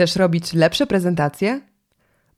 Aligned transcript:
Chcesz 0.00 0.16
robić 0.16 0.52
lepsze 0.52 0.86
prezentacje? 0.86 1.60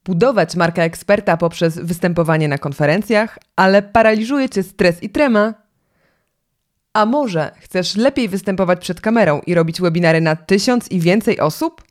Budować 0.05 0.57
markę 0.57 0.83
eksperta 0.83 1.37
poprzez 1.37 1.79
występowanie 1.79 2.49
na 2.49 2.59
konferencjach, 2.59 3.39
ale 3.57 3.83
paraliżuje 3.83 4.49
cię 4.49 4.63
stres 4.63 5.03
i 5.03 5.11
trema? 5.11 5.55
A 6.93 7.07
może 7.07 7.53
chcesz 7.61 7.97
lepiej 7.97 8.29
występować 8.29 8.81
przed 8.81 9.01
kamerą 9.01 9.41
i 9.47 9.55
robić 9.55 9.81
webinary 9.81 10.21
na 10.21 10.37
tysiąc 10.37 10.91
i 10.91 11.01
więcej 11.01 11.41
osób? 11.41 11.83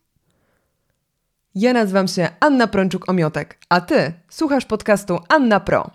Ja 1.55 1.73
nazywam 1.73 2.07
się 2.07 2.29
Anna 2.39 2.67
Prączuk-Omiotek, 2.67 3.45
a 3.69 3.81
ty 3.81 4.13
słuchasz 4.29 4.65
podcastu 4.65 5.19
Anna 5.29 5.59
Pro. 5.59 5.91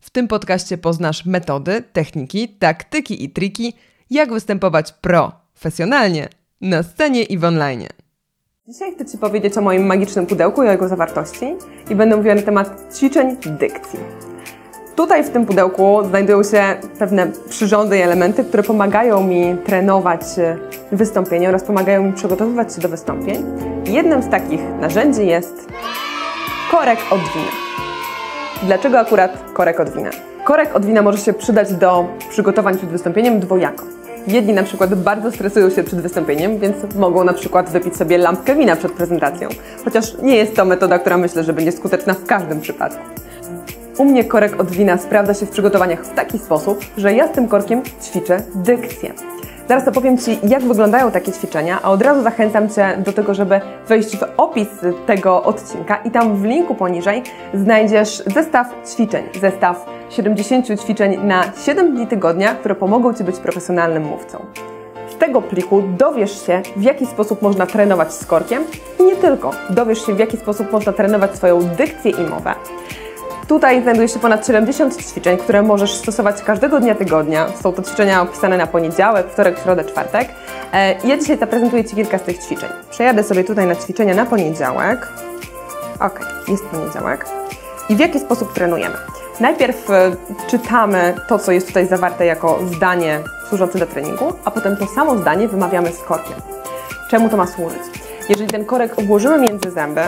W 0.00 0.10
tym 0.10 0.28
podcaście 0.28 0.78
poznasz 0.78 1.24
metody, 1.24 1.84
techniki, 1.92 2.48
taktyki 2.48 3.24
i 3.24 3.30
triki, 3.30 3.72
jak 4.10 4.32
występować 4.32 4.92
profesjonalnie 4.92 6.28
na 6.60 6.82
scenie 6.82 7.22
i 7.22 7.38
w 7.38 7.44
online. 7.44 7.99
Dzisiaj 8.70 8.94
chcę 8.94 9.04
Ci 9.04 9.18
powiedzieć 9.18 9.58
o 9.58 9.60
moim 9.60 9.86
magicznym 9.86 10.26
pudełku 10.26 10.62
i 10.62 10.68
o 10.68 10.70
jego 10.70 10.88
zawartości 10.88 11.56
i 11.90 11.94
będę 11.94 12.16
mówiła 12.16 12.34
na 12.34 12.42
temat 12.42 12.94
ćwiczeń 12.96 13.36
dykcji. 13.46 13.98
Tutaj 14.96 15.24
w 15.24 15.30
tym 15.30 15.46
pudełku 15.46 16.04
znajdują 16.08 16.42
się 16.42 16.62
pewne 16.98 17.26
przyrządy 17.48 17.98
i 17.98 18.00
elementy, 18.00 18.44
które 18.44 18.62
pomagają 18.62 19.22
mi 19.22 19.56
trenować 19.64 20.22
wystąpienie 20.92 21.48
oraz 21.48 21.64
pomagają 21.64 22.02
mi 22.02 22.12
przygotowywać 22.12 22.74
się 22.74 22.80
do 22.80 22.88
wystąpień. 22.88 23.44
Jednym 23.86 24.22
z 24.22 24.28
takich 24.28 24.60
narzędzi 24.80 25.26
jest 25.26 25.66
korek 26.70 26.98
od 27.10 27.20
wina. 27.20 27.52
Dlaczego 28.62 28.98
akurat 28.98 29.52
korek 29.52 29.80
od 29.80 29.90
wina? 29.90 30.10
Korek 30.44 30.76
od 30.76 30.86
wina 30.86 31.02
może 31.02 31.18
się 31.18 31.32
przydać 31.32 31.72
do 31.72 32.06
przygotowań 32.28 32.76
przed 32.76 32.90
wystąpieniem 32.90 33.40
dwojako. 33.40 33.99
Jedni 34.30 34.52
na 34.52 34.62
przykład 34.62 34.94
bardzo 34.94 35.32
stresują 35.32 35.70
się 35.70 35.84
przed 35.84 36.00
wystąpieniem, 36.00 36.58
więc 36.58 36.76
mogą 36.94 37.24
na 37.24 37.32
przykład 37.32 37.70
wypić 37.70 37.96
sobie 37.96 38.18
lampkę 38.18 38.56
wina 38.56 38.76
przed 38.76 38.92
prezentacją. 38.92 39.48
Chociaż 39.84 40.18
nie 40.22 40.36
jest 40.36 40.56
to 40.56 40.64
metoda, 40.64 40.98
która 40.98 41.18
myślę, 41.18 41.44
że 41.44 41.52
będzie 41.52 41.72
skuteczna 41.72 42.14
w 42.14 42.24
każdym 42.24 42.60
przypadku. 42.60 43.02
U 43.98 44.04
mnie 44.04 44.24
korek 44.24 44.60
od 44.60 44.70
wina 44.70 44.98
sprawdza 44.98 45.34
się 45.34 45.46
w 45.46 45.50
przygotowaniach 45.50 46.04
w 46.04 46.14
taki 46.14 46.38
sposób, 46.38 46.84
że 46.96 47.12
ja 47.12 47.28
z 47.28 47.32
tym 47.32 47.48
korkiem 47.48 47.82
ćwiczę 48.02 48.42
dykcję. 48.54 49.12
Zaraz 49.70 49.88
opowiem 49.88 50.18
Ci, 50.18 50.38
jak 50.42 50.62
wyglądają 50.62 51.10
takie 51.10 51.32
ćwiczenia, 51.32 51.78
a 51.82 51.90
od 51.90 52.02
razu 52.02 52.22
zachęcam 52.22 52.68
Cię 52.68 52.96
do 52.98 53.12
tego, 53.12 53.34
żeby 53.34 53.60
wejść 53.88 54.16
w 54.16 54.24
opis 54.36 54.68
tego 55.06 55.42
odcinka 55.42 55.96
i 55.96 56.10
tam 56.10 56.36
w 56.36 56.44
linku 56.44 56.74
poniżej 56.74 57.22
znajdziesz 57.54 58.22
zestaw 58.26 58.66
ćwiczeń, 58.92 59.24
zestaw 59.40 59.86
70 60.08 60.80
ćwiczeń 60.82 61.26
na 61.26 61.44
7 61.64 61.94
dni 61.94 62.06
tygodnia, 62.06 62.54
które 62.54 62.74
pomogą 62.74 63.14
Ci 63.14 63.24
być 63.24 63.36
profesjonalnym 63.36 64.04
mówcą. 64.04 64.44
Z 65.10 65.16
tego 65.16 65.42
pliku 65.42 65.82
dowiesz 65.98 66.46
się, 66.46 66.62
w 66.76 66.82
jaki 66.82 67.06
sposób 67.06 67.42
można 67.42 67.66
trenować 67.66 68.12
z 68.12 68.26
korkiem 68.26 68.62
i 69.00 69.02
nie 69.02 69.16
tylko. 69.16 69.50
Dowiesz 69.70 70.06
się, 70.06 70.14
w 70.14 70.18
jaki 70.18 70.36
sposób 70.36 70.72
można 70.72 70.92
trenować 70.92 71.36
swoją 71.36 71.62
dykcję 71.62 72.10
i 72.10 72.22
mowę. 72.30 72.54
Tutaj 73.50 73.82
znajduje 73.82 74.08
się 74.08 74.18
ponad 74.18 74.46
70 74.46 75.06
ćwiczeń, 75.06 75.36
które 75.38 75.62
możesz 75.62 75.94
stosować 75.94 76.42
każdego 76.42 76.80
dnia 76.80 76.94
tygodnia. 76.94 77.46
Są 77.62 77.72
to 77.72 77.82
ćwiczenia 77.82 78.22
opisane 78.22 78.56
na 78.56 78.66
poniedziałek, 78.66 79.26
wtorek, 79.30 79.58
środę, 79.62 79.84
czwartek. 79.84 80.28
E, 80.72 80.94
ja 81.08 81.18
dzisiaj 81.18 81.38
zaprezentuję 81.38 81.84
Ci 81.84 81.96
kilka 81.96 82.18
z 82.18 82.22
tych 82.22 82.38
ćwiczeń. 82.38 82.68
Przejadę 82.90 83.24
sobie 83.24 83.44
tutaj 83.44 83.66
na 83.66 83.76
ćwiczenia 83.76 84.14
na 84.14 84.26
poniedziałek. 84.26 85.08
Ok, 86.00 86.20
jest 86.48 86.64
poniedziałek. 86.64 87.26
I 87.88 87.96
w 87.96 87.98
jaki 87.98 88.20
sposób 88.20 88.52
trenujemy? 88.52 88.96
Najpierw 89.40 89.90
e, 89.90 90.16
czytamy 90.46 91.14
to, 91.28 91.38
co 91.38 91.52
jest 91.52 91.66
tutaj 91.66 91.86
zawarte 91.86 92.26
jako 92.26 92.58
zdanie 92.76 93.20
służące 93.48 93.78
do 93.78 93.86
treningu, 93.86 94.32
a 94.44 94.50
potem 94.50 94.76
to 94.76 94.86
samo 94.86 95.18
zdanie 95.18 95.48
wymawiamy 95.48 95.92
z 95.92 95.98
korkiem. 95.98 96.36
Czemu 97.10 97.28
to 97.28 97.36
ma 97.36 97.46
służyć? 97.46 97.82
Jeżeli 98.28 98.48
ten 98.48 98.64
korek 98.64 98.94
włożymy 99.06 99.38
między 99.38 99.70
zęby, 99.70 100.00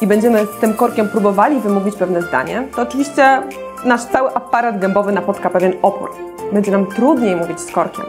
i 0.00 0.06
będziemy 0.06 0.46
z 0.46 0.60
tym 0.60 0.74
korkiem 0.74 1.08
próbowali 1.08 1.60
wymówić 1.60 1.96
pewne 1.96 2.22
zdanie, 2.22 2.62
to 2.76 2.82
oczywiście 2.82 3.42
nasz 3.84 4.04
cały 4.04 4.34
aparat 4.34 4.78
gębowy 4.78 5.12
napotka 5.12 5.50
pewien 5.50 5.72
opór. 5.82 6.10
Będzie 6.52 6.72
nam 6.72 6.86
trudniej 6.86 7.36
mówić 7.36 7.60
z 7.60 7.72
korkiem. 7.72 8.04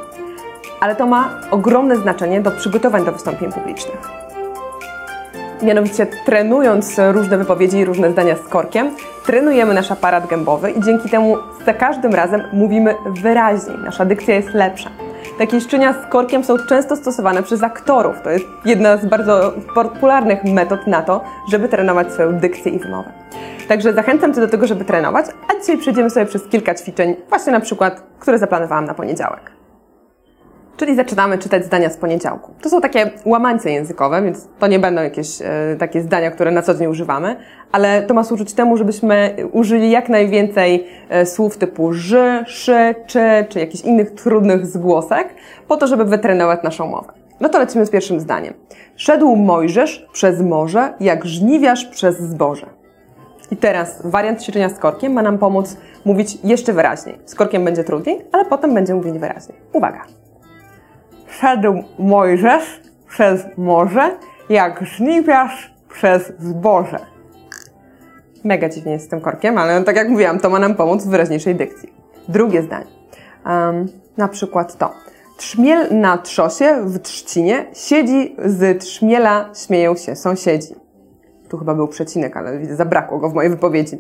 Ale 0.80 0.96
to 0.96 1.06
ma 1.06 1.30
ogromne 1.52 1.98
znaczenie 1.98 2.42
do 2.42 2.52
przygotowań 2.52 3.06
do 3.06 3.12
wystąpień 3.12 3.52
publicznych. 3.52 4.10
Mianowicie 5.62 6.08
trenując 6.26 7.00
różne 7.12 7.38
wypowiedzi 7.38 7.78
i 7.78 7.86
różne 7.86 8.12
zdania 8.12 8.36
z 8.36 8.48
korkiem, 8.48 8.92
trenujemy 9.26 9.74
nasz 9.74 9.92
aparat 9.92 10.28
gębowy 10.28 10.72
i 10.72 10.82
dzięki 10.82 11.10
temu 11.10 11.38
za 11.66 11.74
każdym 11.74 12.14
razem 12.14 12.44
mówimy 12.54 12.96
wyraźniej. 13.06 13.78
Nasza 13.78 14.06
dykcja 14.06 14.36
jest 14.36 14.54
lepsza. 14.54 14.90
Takie 15.42 15.62
ćwiczenia 15.62 15.94
z 15.94 16.12
korkiem 16.12 16.44
są 16.44 16.58
często 16.58 16.96
stosowane 16.96 17.44
przez 17.44 17.64
aktorów. 17.64 18.22
To 18.22 18.30
jest 18.30 18.46
jedna 18.66 18.98
z 18.98 19.06
bardzo 19.06 19.54
popularnych 19.76 20.44
metod 20.44 20.88
na 20.88 21.02
to, 21.02 21.24
żeby 21.52 21.70
trenować 21.70 22.12
swoją 22.14 22.40
dykcję 22.40 22.72
i 22.72 22.80
wymowę. 22.80 23.12
Także 23.68 23.94
zachęcam 23.94 24.34
Cię 24.34 24.42
do 24.42 24.48
tego, 24.48 24.68
żeby 24.68 24.86
trenować, 24.86 25.26
a 25.48 25.60
dzisiaj 25.60 25.78
przejdziemy 25.78 26.10
sobie 26.10 26.26
przez 26.26 26.48
kilka 26.48 26.76
ćwiczeń, 26.76 27.16
właśnie 27.30 27.54
na 27.54 27.60
przykład, 27.60 28.04
które 28.20 28.40
zaplanowałam 28.40 28.86
na 28.86 28.94
poniedziałek. 28.94 29.52
Czyli 30.78 30.96
zaczynamy 30.96 31.38
czytać 31.38 31.66
zdania 31.66 31.90
z 31.90 31.98
poniedziałku. 31.98 32.54
To 32.62 32.70
są 32.70 32.82
takie 32.82 33.12
łamańce 33.26 33.72
językowe, 33.72 34.22
więc 34.22 34.48
to 34.60 34.68
nie 34.68 34.80
będą 34.80 35.02
jakieś 35.02 35.42
e, 35.42 35.76
takie 35.80 36.02
zdania, 36.02 36.32
które 36.32 36.52
na 36.52 36.62
co 36.62 36.74
dzień 36.74 36.88
używamy, 36.88 37.36
ale 37.72 38.02
to 38.02 38.14
ma 38.14 38.24
służyć 38.24 38.54
temu, 38.54 38.78
żebyśmy 38.78 39.36
użyli 39.52 39.92
jak 39.92 40.10
najwięcej 40.10 40.88
e, 41.10 41.26
słów 41.26 41.58
typu 41.58 41.94
ży, 41.94 42.44
szy, 42.48 42.96
czy, 43.08 43.46
czy 43.50 43.60
jakichś 43.60 43.84
innych 43.84 44.12
trudnych 44.12 44.66
zgłosek, 44.66 45.28
po 45.68 45.78
to, 45.78 45.88
żeby 45.88 46.06
wytrenować 46.06 46.64
naszą 46.64 46.88
mowę. 46.88 47.14
No 47.40 47.50
to 47.50 47.60
lecimy 47.60 47.86
z 47.86 47.90
pierwszym 47.90 48.20
zdaniem. 48.20 48.54
Szedł 48.96 49.36
Mojżesz 49.36 50.08
przez 50.14 50.42
morze, 50.42 50.94
jak 51.00 51.26
żniwiarz 51.26 51.86
przez 51.86 52.20
zboże. 52.20 52.66
I 53.52 53.58
teraz 53.58 54.02
wariant 54.04 54.42
ćwiczenia 54.42 54.70
z 54.70 54.80
korkiem 54.80 55.14
ma 55.14 55.22
nam 55.22 55.38
pomóc 55.38 55.78
mówić 56.06 56.38
jeszcze 56.44 56.74
wyraźniej. 56.74 57.20
Z 57.26 57.36
korkiem 57.36 57.66
będzie 57.66 57.84
trudniej, 57.84 58.26
ale 58.32 58.46
potem 58.46 58.74
będzie 58.74 58.96
mówić 58.96 59.20
wyraźniej. 59.20 59.58
Uwaga! 59.74 60.21
Szedł 61.42 61.84
Mojżesz 62.00 62.82
przez 63.08 63.46
morze, 63.58 64.18
jak 64.50 64.86
żniwiarz 64.86 65.74
przez 65.90 66.34
zboże. 66.40 67.00
Mega 68.44 68.70
dziwnie 68.70 68.92
jest 68.92 69.06
z 69.06 69.08
tym 69.08 69.22
korkiem, 69.22 69.58
ale 69.58 69.84
tak 69.84 69.96
jak 69.96 70.10
mówiłam, 70.10 70.40
to 70.40 70.50
ma 70.50 70.60
nam 70.60 70.76
pomóc 70.76 71.04
w 71.04 71.10
wyraźniejszej 71.10 71.56
dykcji. 71.56 71.94
Drugie 72.28 72.62
zdanie. 72.62 72.86
Um, 73.46 73.88
na 74.18 74.28
przykład 74.28 74.78
to. 74.78 74.94
Trzmiel 75.38 76.00
na 76.00 76.18
trzosie 76.18 76.82
w 76.86 77.00
trzcinie, 77.00 77.66
siedzi 77.74 78.36
z 78.46 78.84
trzmiela, 78.84 79.50
śmieją 79.66 79.96
się 79.96 80.16
sąsiedzi. 80.16 80.76
Tu 81.50 81.58
chyba 81.58 81.76
był 81.76 81.88
przecinek, 81.88 82.38
ale 82.38 82.60
widzę, 82.60 82.76
zabrakło 82.76 83.20
go 83.20 83.30
w 83.30 83.34
mojej 83.34 83.52
wypowiedzi. 83.52 83.98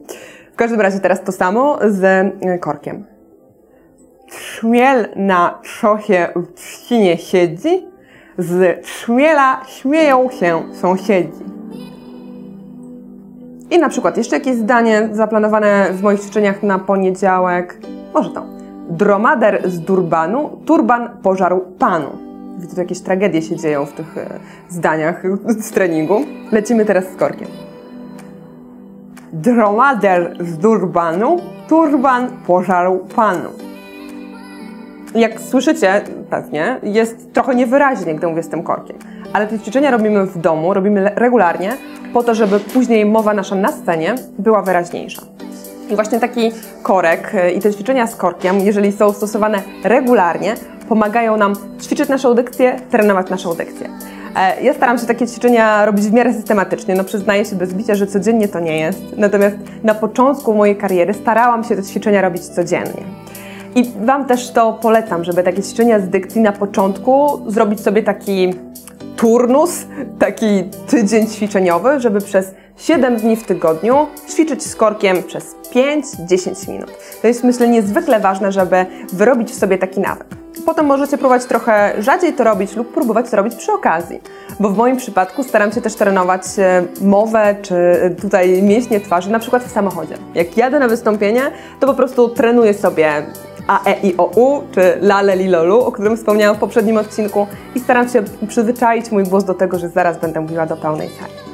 W 0.53 0.55
każdym 0.55 0.81
razie 0.81 0.99
teraz 0.99 1.23
to 1.23 1.31
samo 1.31 1.79
z 1.87 2.03
e, 2.41 2.59
korkiem. 2.59 3.10
Trzmiel 4.61 5.07
na 5.15 5.59
trzosie 5.61 6.27
w 6.35 6.53
trzcinie 6.53 7.17
siedzi, 7.17 7.87
z 8.37 8.85
trzmiela 8.85 9.61
śmieją 9.67 10.29
się 10.29 10.63
sąsiedzi. 10.73 11.43
I 13.71 13.79
na 13.79 13.89
przykład 13.89 14.17
jeszcze 14.17 14.35
jakieś 14.35 14.55
zdanie 14.55 15.09
zaplanowane 15.11 15.87
w 15.93 16.01
moich 16.01 16.21
ćwiczeniach 16.21 16.63
na 16.63 16.79
poniedziałek. 16.79 17.77
Może 18.13 18.29
to. 18.29 18.45
Dromader 18.89 19.69
z 19.69 19.79
Durbanu, 19.79 20.49
turban 20.65 21.09
pożarł 21.23 21.61
panu. 21.79 22.09
Widzę, 22.59 22.75
że 22.75 22.81
jakieś 22.81 22.99
tragedie 22.99 23.41
się 23.41 23.55
dzieją 23.55 23.85
w 23.85 23.93
tych 23.93 24.17
e, 24.17 24.39
zdaniach 24.69 25.23
z 25.47 25.71
treningu. 25.71 26.25
Lecimy 26.51 26.85
teraz 26.85 27.05
z 27.13 27.15
korkiem. 27.15 27.47
Dromader 29.33 30.37
z 30.39 30.57
Durbanu, 30.57 31.37
turban 31.67 32.27
pożarł 32.47 32.99
panu. 33.15 33.70
Jak 35.15 35.41
słyszycie 35.41 36.01
pewnie, 36.29 36.79
jest 36.83 37.33
trochę 37.33 37.55
niewyraźnie, 37.55 38.15
gdy 38.15 38.27
mówię 38.27 38.43
z 38.43 38.49
tym 38.49 38.63
korkiem. 38.63 38.97
Ale 39.33 39.47
te 39.47 39.59
ćwiczenia 39.59 39.91
robimy 39.91 40.25
w 40.25 40.37
domu, 40.37 40.73
robimy 40.73 41.11
regularnie, 41.15 41.71
po 42.13 42.23
to, 42.23 42.35
żeby 42.35 42.59
później 42.59 43.05
mowa 43.05 43.33
nasza 43.33 43.55
na 43.55 43.71
scenie 43.71 44.15
była 44.39 44.61
wyraźniejsza. 44.61 45.21
I 45.89 45.95
właśnie 45.95 46.19
taki 46.19 46.51
korek 46.83 47.35
y, 47.35 47.51
i 47.51 47.59
te 47.59 47.73
ćwiczenia 47.73 48.07
z 48.07 48.15
korkiem, 48.15 48.59
jeżeli 48.59 48.91
są 48.91 49.13
stosowane 49.13 49.61
regularnie, 49.83 50.55
pomagają 50.89 51.37
nam 51.37 51.53
ćwiczyć 51.81 52.09
naszą 52.09 52.33
dykcję, 52.33 52.79
trenować 52.89 53.29
naszą 53.29 53.53
dykcję. 53.53 53.89
E, 54.35 54.63
ja 54.63 54.73
staram 54.73 54.97
się 54.97 55.05
takie 55.05 55.27
ćwiczenia 55.27 55.85
robić 55.85 56.05
w 56.05 56.13
miarę 56.13 56.33
systematycznie. 56.33 56.95
No 56.95 57.03
przyznaję 57.03 57.45
się 57.45 57.55
bez 57.55 57.73
bicia, 57.73 57.95
że 57.95 58.07
codziennie 58.07 58.47
to 58.47 58.59
nie 58.59 58.79
jest. 58.79 59.01
Natomiast 59.17 59.55
na 59.83 59.95
początku 59.95 60.53
mojej 60.53 60.75
kariery 60.75 61.13
starałam 61.13 61.63
się 61.63 61.75
te 61.75 61.83
ćwiczenia 61.83 62.21
robić 62.21 62.41
codziennie. 62.45 63.20
I 63.75 63.91
Wam 64.05 64.25
też 64.25 64.51
to 64.51 64.73
polecam, 64.73 65.23
żeby 65.23 65.43
takie 65.43 65.63
ćwiczenia 65.63 65.99
z 65.99 66.09
dykcji 66.09 66.41
na 66.41 66.51
początku 66.51 67.41
zrobić 67.47 67.79
sobie 67.79 68.03
taki 68.03 68.53
turnus, 69.17 69.85
taki 70.19 70.63
tydzień 70.87 71.27
ćwiczeniowy, 71.27 71.99
żeby 71.99 72.21
przez 72.21 72.53
7 72.77 73.17
dni 73.17 73.35
w 73.35 73.43
tygodniu 73.43 74.07
ćwiczyć 74.29 74.63
z 74.63 74.75
korkiem 74.75 75.23
przez 75.23 75.55
5-10 75.73 76.69
minut. 76.69 76.91
To 77.21 77.27
jest 77.27 77.43
myślę 77.43 77.67
niezwykle 77.67 78.19
ważne, 78.19 78.51
żeby 78.51 78.85
wyrobić 79.13 79.51
w 79.51 79.55
sobie 79.55 79.77
taki 79.77 79.99
nawyk. 79.99 80.27
Potem 80.65 80.85
możecie 80.85 81.17
próbować 81.17 81.45
trochę 81.45 81.93
rzadziej 81.99 82.33
to 82.33 82.43
robić 82.43 82.75
lub 82.75 82.93
próbować 82.93 83.29
to 83.29 83.37
robić 83.37 83.55
przy 83.55 83.71
okazji. 83.71 84.21
Bo 84.59 84.69
w 84.69 84.77
moim 84.77 84.97
przypadku 84.97 85.43
staram 85.43 85.71
się 85.71 85.81
też 85.81 85.95
trenować 85.95 86.41
e, 86.57 86.83
mowę 87.01 87.55
czy 87.61 87.75
tutaj 88.21 88.63
mięśnie 88.63 88.99
twarzy, 88.99 89.31
na 89.31 89.39
przykład 89.39 89.63
w 89.63 89.71
samochodzie. 89.71 90.17
Jak 90.35 90.57
jadę 90.57 90.79
na 90.79 90.87
wystąpienie, 90.87 91.41
to 91.79 91.87
po 91.87 91.93
prostu 91.93 92.29
trenuję 92.29 92.73
sobie 92.73 93.25
a, 93.67 93.85
e, 93.85 93.99
i, 94.03 94.17
o, 94.17 94.25
u, 94.25 94.61
czy 94.71 94.97
lale, 95.01 95.35
li, 95.35 95.47
lolu, 95.47 95.79
o 95.79 95.91
którym 95.91 96.17
wspomniałam 96.17 96.55
w 96.55 96.59
poprzednim 96.59 96.97
odcinku 96.97 97.47
i 97.75 97.79
staram 97.79 98.09
się 98.09 98.23
przyzwyczaić 98.47 99.11
mój 99.11 99.23
głos 99.23 99.43
do 99.43 99.53
tego, 99.53 99.79
że 99.79 99.89
zaraz 99.89 100.17
będę 100.17 100.41
mówiła 100.41 100.65
do 100.65 100.77
pełnej 100.77 101.09
sali 101.09 101.51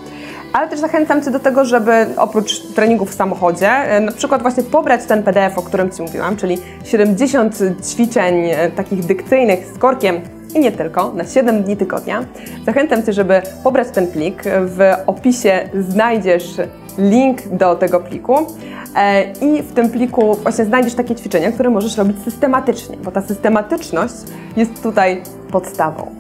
ale 0.54 0.68
też 0.68 0.80
zachęcam 0.80 1.24
Cię 1.24 1.32
do 1.32 1.40
tego, 1.40 1.66
żeby 1.66 1.92
oprócz 2.18 2.62
treningów 2.62 3.12
w 3.12 3.14
samochodzie, 3.14 3.70
e, 3.70 4.00
na 4.00 4.12
przykład 4.12 4.42
właśnie 4.42 4.64
pobrać 4.64 5.06
ten 5.06 5.24
PDF, 5.24 5.58
o 5.58 5.62
którym 5.62 5.92
Ci 5.92 6.02
mówiłam, 6.02 6.38
czyli 6.38 6.58
70 6.84 7.60
ćwiczeń 7.92 8.46
e, 8.46 8.72
takich 8.72 9.06
dykcyjnych 9.06 9.66
z 9.76 9.78
korkiem 9.78 10.22
i 10.56 10.60
nie 10.60 10.72
tylko, 10.72 11.12
na 11.14 11.26
7 11.26 11.64
dni 11.64 11.78
tygodnia. 11.78 12.26
Zachęcam 12.66 13.04
Cię, 13.04 13.14
żeby 13.14 13.42
pobrać 13.64 13.88
ten 13.94 14.08
plik. 14.08 14.44
W 14.46 14.94
opisie 15.08 15.70
znajdziesz 15.80 16.56
link 16.98 17.48
do 17.48 17.76
tego 17.76 18.00
pliku 18.00 18.38
e, 18.96 19.32
i 19.32 19.64
w 19.64 19.74
tym 19.74 19.90
pliku 19.90 20.36
właśnie 20.36 20.66
znajdziesz 20.66 20.94
takie 20.94 21.16
ćwiczenia, 21.16 21.52
które 21.52 21.70
możesz 21.70 21.98
robić 21.98 22.18
systematycznie, 22.24 22.98
bo 22.98 23.12
ta 23.12 23.22
systematyczność 23.22 24.16
jest 24.58 24.84
tutaj 24.84 25.22
podstawą. 25.52 26.12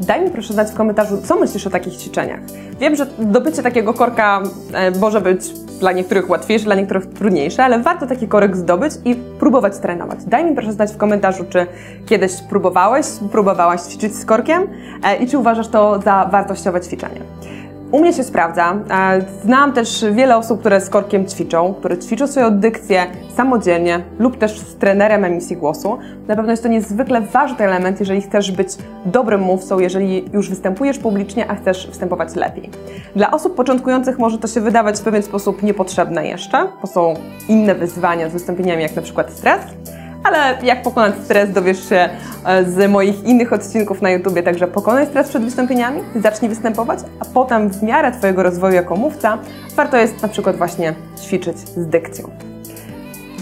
Daj 0.00 0.24
mi 0.24 0.30
proszę 0.30 0.52
znać 0.52 0.70
w 0.70 0.74
komentarzu, 0.74 1.18
co 1.22 1.36
myślisz 1.36 1.66
o 1.66 1.70
takich 1.70 1.96
ćwiczeniach. 1.96 2.40
Wiem, 2.80 2.96
że 2.96 3.06
dobycie 3.18 3.62
takiego 3.62 3.94
korka 3.94 4.42
e, 4.72 4.90
może 4.90 5.20
być 5.20 5.50
dla 5.80 5.92
niektórych 5.92 6.30
łatwiejsze, 6.30 6.64
dla 6.64 6.74
niektórych 6.74 7.06
trudniejsze, 7.06 7.64
ale 7.64 7.78
warto 7.78 8.06
taki 8.06 8.28
korek 8.28 8.56
zdobyć 8.56 8.92
i 9.04 9.14
próbować 9.14 9.78
trenować. 9.78 10.24
Daj 10.24 10.44
mi 10.44 10.54
proszę 10.54 10.72
znać 10.72 10.92
w 10.92 10.96
komentarzu, 10.96 11.44
czy 11.48 11.66
kiedyś 12.06 12.32
próbowałeś, 12.48 13.06
próbowałaś 13.32 13.80
ćwiczyć 13.80 14.16
z 14.16 14.24
korkiem 14.24 14.62
e, 15.04 15.16
i 15.16 15.26
czy 15.26 15.38
uważasz 15.38 15.68
to 15.68 16.00
za 16.00 16.28
wartościowe 16.32 16.80
ćwiczenie. 16.80 17.20
U 17.92 18.00
mnie 18.00 18.12
się 18.12 18.24
sprawdza. 18.24 18.74
Znam 19.42 19.72
też 19.72 20.04
wiele 20.12 20.36
osób, 20.36 20.60
które 20.60 20.80
z 20.80 20.90
korkiem 20.90 21.26
ćwiczą, 21.26 21.74
które 21.74 21.98
ćwiczą 21.98 22.26
swoją 22.26 22.58
dykcję 22.58 23.06
samodzielnie 23.36 24.00
lub 24.18 24.38
też 24.38 24.58
z 24.60 24.76
trenerem 24.76 25.24
emisji 25.24 25.56
głosu. 25.56 25.98
Na 26.28 26.36
pewno 26.36 26.50
jest 26.50 26.62
to 26.62 26.68
niezwykle 26.68 27.20
ważny 27.20 27.64
element, 27.64 28.00
jeżeli 28.00 28.22
chcesz 28.22 28.52
być 28.52 28.68
dobrym 29.04 29.40
mówcą, 29.40 29.78
jeżeli 29.78 30.30
już 30.32 30.50
występujesz 30.50 30.98
publicznie, 30.98 31.50
a 31.50 31.54
chcesz 31.54 31.86
występować 31.86 32.34
lepiej. 32.34 32.70
Dla 33.16 33.30
osób 33.30 33.54
początkujących 33.54 34.18
może 34.18 34.38
to 34.38 34.48
się 34.48 34.60
wydawać 34.60 35.00
w 35.00 35.02
pewien 35.02 35.22
sposób 35.22 35.62
niepotrzebne 35.62 36.26
jeszcze, 36.26 36.68
bo 36.80 36.86
są 36.86 37.14
inne 37.48 37.74
wyzwania 37.74 38.28
z 38.28 38.32
wystąpieniami, 38.32 38.82
jak 38.82 38.96
na 38.96 39.02
przykład 39.02 39.30
stres 39.32 39.60
ale 40.24 40.58
jak 40.62 40.82
pokonać 40.82 41.14
stres 41.24 41.52
dowiesz 41.52 41.88
się 41.88 42.08
e, 42.44 42.64
z 42.64 42.90
moich 42.90 43.24
innych 43.24 43.52
odcinków 43.52 44.02
na 44.02 44.10
YouTubie, 44.10 44.42
także 44.42 44.66
pokonaj 44.66 45.06
stres 45.06 45.28
przed 45.28 45.44
wystąpieniami, 45.44 46.00
zacznij 46.16 46.48
występować, 46.48 46.98
a 47.20 47.24
potem 47.24 47.70
w 47.70 47.82
miarę 47.82 48.12
Twojego 48.12 48.42
rozwoju 48.42 48.74
jako 48.74 48.96
mówca 48.96 49.38
warto 49.76 49.96
jest 49.96 50.22
na 50.22 50.28
przykład 50.28 50.56
właśnie 50.56 50.94
ćwiczyć 51.22 51.58
z 51.58 51.86
dykcją. 51.86 52.30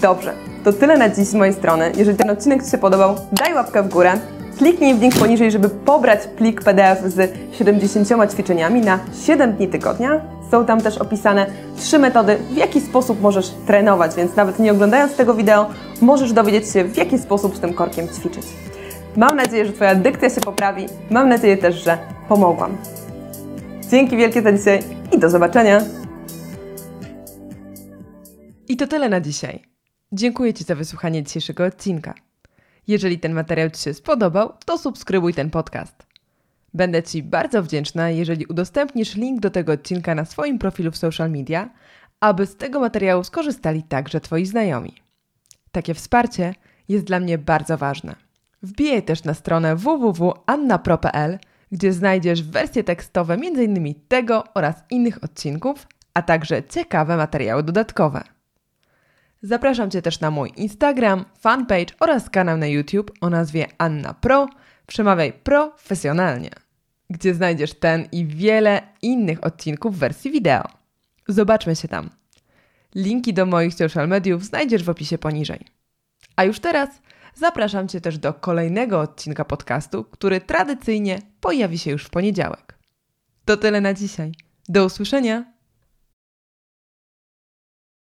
Dobrze, 0.01 0.33
to 0.63 0.73
tyle 0.73 0.97
na 0.97 1.09
dziś 1.09 1.27
z 1.27 1.33
mojej 1.33 1.53
strony. 1.53 1.91
Jeżeli 1.97 2.17
ten 2.17 2.29
odcinek 2.29 2.63
Ci 2.63 2.71
się 2.71 2.77
podobał, 2.77 3.15
daj 3.31 3.53
łapkę 3.53 3.83
w 3.83 3.89
górę, 3.89 4.11
Kliknij 4.59 4.93
w 4.93 5.01
link 5.01 5.15
poniżej, 5.15 5.51
żeby 5.51 5.69
pobrać 5.69 6.19
plik 6.27 6.63
PDF 6.63 6.99
z 7.05 7.31
70 7.51 8.31
ćwiczeniami 8.31 8.81
na 8.81 8.99
7 9.25 9.53
dni 9.53 9.67
tygodnia. 9.67 10.21
Są 10.51 10.65
tam 10.65 10.81
też 10.81 10.97
opisane 10.97 11.45
trzy 11.77 11.99
metody, 11.99 12.37
w 12.51 12.57
jaki 12.57 12.81
sposób 12.81 13.21
możesz 13.21 13.51
trenować, 13.67 14.15
więc 14.15 14.35
nawet 14.35 14.59
nie 14.59 14.71
oglądając 14.71 15.15
tego 15.15 15.33
wideo, 15.33 15.69
możesz 16.01 16.33
dowiedzieć 16.33 16.73
się, 16.73 16.83
w 16.83 16.97
jaki 16.97 17.19
sposób 17.19 17.55
z 17.55 17.59
tym 17.59 17.73
korkiem 17.73 18.07
ćwiczyć. 18.07 18.43
Mam 19.17 19.35
nadzieję, 19.35 19.65
że 19.65 19.73
Twoja 19.73 19.95
dykcja 19.95 20.29
się 20.29 20.41
poprawi. 20.41 20.85
Mam 21.11 21.29
nadzieję 21.29 21.57
też, 21.57 21.83
że 21.83 21.97
pomogłam. 22.29 22.77
Dzięki 23.89 24.17
wielkie 24.17 24.41
za 24.41 24.51
dzisiaj 24.51 24.79
i 25.15 25.19
do 25.19 25.29
zobaczenia. 25.29 25.81
I 28.67 28.77
to 28.77 28.87
tyle 28.87 29.09
na 29.09 29.21
dzisiaj. 29.21 29.63
Dziękuję 30.11 30.53
Ci 30.53 30.63
za 30.63 30.75
wysłuchanie 30.75 31.23
dzisiejszego 31.23 31.65
odcinka. 31.65 32.13
Jeżeli 32.87 33.19
ten 33.19 33.33
materiał 33.33 33.69
Ci 33.69 33.81
się 33.81 33.93
spodobał, 33.93 34.53
to 34.65 34.77
subskrybuj 34.77 35.33
ten 35.33 35.49
podcast. 35.49 36.05
Będę 36.73 37.03
Ci 37.03 37.23
bardzo 37.23 37.63
wdzięczna, 37.63 38.09
jeżeli 38.09 38.45
udostępnisz 38.45 39.15
link 39.15 39.39
do 39.39 39.49
tego 39.49 39.71
odcinka 39.71 40.15
na 40.15 40.25
swoim 40.25 40.59
profilu 40.59 40.91
w 40.91 40.97
social 40.97 41.31
media, 41.31 41.69
aby 42.19 42.45
z 42.45 42.55
tego 42.55 42.79
materiału 42.79 43.23
skorzystali 43.23 43.83
także 43.83 44.19
Twoi 44.19 44.45
znajomi. 44.45 45.08
Takie 45.71 45.93
wsparcie 45.93 46.55
jest 46.89 47.05
dla 47.05 47.19
mnie 47.19 47.37
bardzo 47.37 47.77
ważne. 47.77 48.15
Wbijaj 48.63 49.03
też 49.03 49.23
na 49.23 49.33
stronę 49.33 49.75
www.annapro.pl, 49.75 51.39
gdzie 51.71 51.93
znajdziesz 51.93 52.43
wersje 52.43 52.83
tekstowe 52.83 53.33
m.in. 53.33 53.93
tego 54.07 54.43
oraz 54.53 54.83
innych 54.89 55.23
odcinków, 55.23 55.87
a 56.13 56.21
także 56.21 56.63
ciekawe 56.63 57.17
materiały 57.17 57.63
dodatkowe. 57.63 58.23
Zapraszam 59.41 59.91
Cię 59.91 60.01
też 60.01 60.19
na 60.19 60.31
mój 60.31 60.51
Instagram, 60.55 61.25
fanpage 61.39 61.93
oraz 61.99 62.29
kanał 62.29 62.57
na 62.57 62.67
YouTube 62.67 63.11
o 63.21 63.29
nazwie 63.29 63.67
Anna 63.77 64.13
Pro. 64.13 64.47
Przemawiaj 64.87 65.33
profesjonalnie, 65.33 66.49
gdzie 67.09 67.33
znajdziesz 67.33 67.73
ten 67.73 68.07
i 68.11 68.25
wiele 68.25 68.81
innych 69.01 69.43
odcinków 69.43 69.95
w 69.95 69.99
wersji 69.99 70.31
wideo. 70.31 70.63
Zobaczmy 71.27 71.75
się 71.75 71.87
tam. 71.87 72.18
Linki 72.95 73.33
do 73.33 73.45
moich 73.45 73.73
social 73.73 74.07
mediów 74.07 74.45
znajdziesz 74.45 74.83
w 74.83 74.89
opisie 74.89 75.17
poniżej. 75.17 75.65
A 76.35 76.43
już 76.43 76.59
teraz 76.59 76.89
zapraszam 77.35 77.87
Cię 77.87 78.01
też 78.01 78.17
do 78.17 78.33
kolejnego 78.33 78.99
odcinka 78.99 79.45
podcastu, 79.45 80.03
który 80.03 80.41
tradycyjnie 80.41 81.19
pojawi 81.41 81.77
się 81.77 81.91
już 81.91 82.05
w 82.05 82.09
poniedziałek. 82.09 82.79
To 83.45 83.57
tyle 83.57 83.81
na 83.81 83.93
dzisiaj. 83.93 84.31
Do 84.69 84.85
usłyszenia! 84.85 85.58